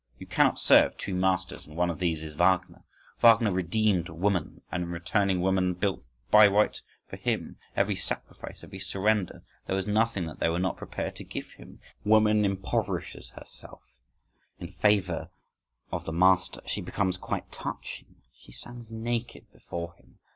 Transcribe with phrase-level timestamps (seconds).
[0.17, 2.83] You cannot serve two Masters when one of these is Wagner.
[3.21, 7.57] Wagner redeemed woman; and in return woman built Bayreuth for him.
[7.75, 11.81] Every sacrifice, every surrender: there was nothing that they were not prepared to give him.
[12.03, 13.83] Woman impoverishes herself
[14.57, 15.29] in favour
[15.91, 20.17] of the Master, she becomes quite touching, she stands naked before him.